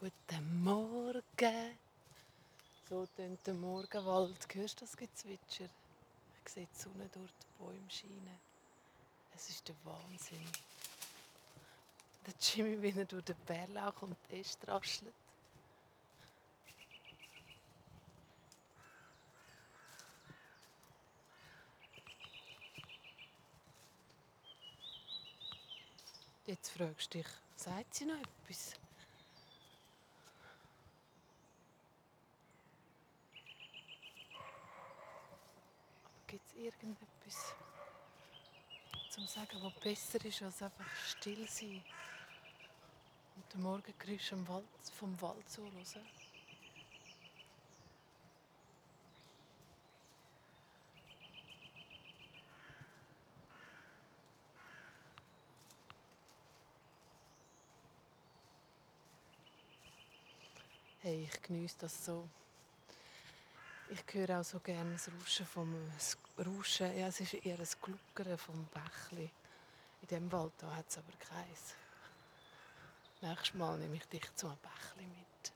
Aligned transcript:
Guten 0.00 0.62
Morgen. 0.62 1.76
So 2.88 3.04
tönt 3.16 3.44
der 3.44 3.54
Morgenwald. 3.54 4.46
Hörst 4.54 4.80
du 4.80 4.84
das 4.84 4.96
Gezwitscher? 4.96 5.64
Man 5.64 6.46
sieht 6.46 6.68
die 6.72 6.78
Sonne 6.80 7.08
durch 7.12 7.32
die 7.32 7.58
Bäume 7.58 7.90
scheinen. 7.90 8.38
Es 9.34 9.50
ist 9.50 9.66
der 9.66 9.74
Wahnsinn. 9.82 10.46
Der 12.24 12.34
Jimmy, 12.40 12.80
wie 12.80 12.96
er 12.96 13.06
durch 13.06 13.24
den 13.24 13.34
Bärlauch 13.44 14.00
und 14.02 14.16
die 14.30 14.36
Äste 14.38 14.68
raschelt. 14.68 15.12
Jetzt 26.46 26.70
fragst 26.70 27.12
du 27.12 27.18
dich, 27.18 27.26
sagt 27.56 27.94
sie 27.96 28.04
noch 28.04 28.14
etwas? 28.14 28.76
Gibt 36.28 36.46
es 36.46 36.54
irgendetwas 36.56 37.54
zum 39.08 39.26
Sagen, 39.26 39.62
was 39.62 39.72
besser 39.80 40.22
ist, 40.26 40.42
als 40.42 40.62
einfach 40.62 40.84
still 41.06 41.48
sein 41.48 41.82
und 43.34 43.54
den 43.54 43.62
Morgengeräusch 43.62 44.28
vom 44.28 44.46
Wald, 44.46 44.66
vom 44.92 45.18
Wald 45.22 45.48
zuhören? 45.48 46.06
Hey, 61.00 61.26
ich 61.32 61.42
genieße 61.42 61.76
das 61.78 62.04
so. 62.04 62.28
Ich 63.90 64.14
höre 64.14 64.38
auch 64.40 64.44
so 64.44 64.60
gerne 64.60 64.92
das 64.92 65.08
Rauschen 65.08 65.46
vom 65.46 65.74
das 65.94 66.18
Rauschen. 66.38 66.98
Ja, 66.98 67.08
es 67.08 67.20
ist 67.20 67.32
eher 67.34 67.58
ein 67.58 67.68
Gluckern 67.80 68.36
vom 68.36 68.66
Bächli. 68.66 69.30
In 70.02 70.08
diesem 70.08 70.30
Wald 70.30 70.52
hat 70.62 70.84
es 70.88 70.98
aber 70.98 71.12
keins. 71.18 71.74
Nächstes 73.22 73.54
Mal 73.54 73.78
nehme 73.78 73.96
ich 73.96 74.04
dich 74.06 74.34
zu 74.34 74.46
einem 74.46 74.58
Bächli 74.58 75.06
mit. 75.06 75.52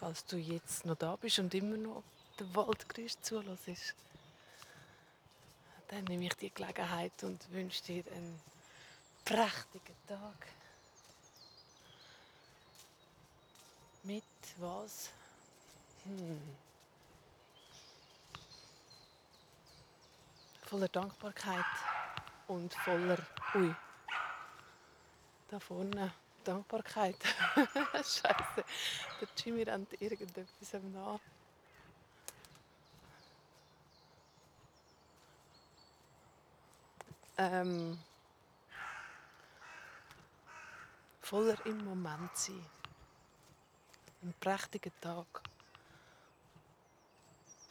Falls 0.00 0.24
du 0.24 0.38
jetzt 0.38 0.86
noch 0.86 0.96
da 0.96 1.14
bist 1.14 1.40
und 1.40 1.52
immer 1.52 1.76
noch 1.76 2.02
den 2.38 2.54
Waldgeräusch 2.56 3.16
zulässt, 3.20 3.94
dann 5.88 6.04
nehme 6.04 6.24
ich 6.24 6.32
die 6.36 6.48
Gelegenheit 6.48 7.22
und 7.22 7.38
wünsche 7.52 7.82
dir 7.82 8.02
einen 8.10 8.40
prächtigen 9.26 9.94
Tag. 10.08 10.46
Mit 14.04 14.24
was? 14.56 15.10
Hm. 16.04 16.40
Voller 20.62 20.88
Dankbarkeit 20.88 21.64
und 22.48 22.72
voller. 22.72 23.18
Ui. 23.54 23.74
Da 25.50 25.60
vorne. 25.60 26.10
Dankbarkeit. 26.44 27.16
Scheiße. 27.94 28.64
Der 29.20 29.28
Jimmy 29.36 29.62
rennt 29.62 30.00
irgendetwas 30.00 30.72
nach. 30.92 31.20
Ähm, 37.38 37.98
voller 41.20 41.56
im 41.64 41.84
Moment 41.84 42.36
sein. 42.36 42.66
Ein 44.22 44.34
prächtiger 44.38 44.90
Tag. 45.00 45.26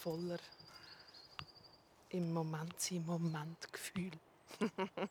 Voller 0.00 0.38
im 2.08 2.32
Moment 2.32 2.80
sein, 2.80 3.04
Momentgefühl. 3.04 4.12